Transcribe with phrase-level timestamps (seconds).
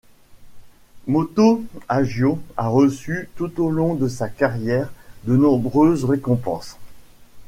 [1.05, 4.91] Moto Hagio a reçu tout au long de sa carrière
[5.25, 6.75] de nombreuses récompenses.